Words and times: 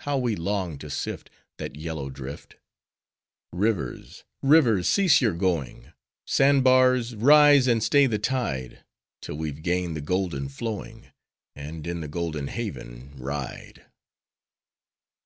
How 0.00 0.16
we 0.16 0.34
long 0.34 0.78
to 0.78 0.88
sift, 0.88 1.28
That 1.58 1.76
yellow 1.76 2.08
drift! 2.08 2.56
Rivers! 3.52 4.24
Rivers! 4.40 4.88
cease 4.88 5.20
your 5.20 5.34
going! 5.34 5.92
Sand 6.26 6.64
bars! 6.64 7.14
rise, 7.14 7.66
and 7.66 7.82
stay 7.84 8.06
the 8.06 8.18
tide! 8.18 8.82
'Till 9.20 9.34
we've 9.36 9.60
gained 9.60 9.94
the 9.94 10.00
golden 10.00 10.48
flowing; 10.48 11.08
And 11.54 11.86
in 11.86 12.00
the 12.00 12.08
golden 12.08 12.46
haven 12.48 13.12
ride! 13.18 13.84